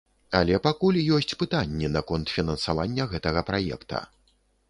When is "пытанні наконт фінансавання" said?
1.41-3.07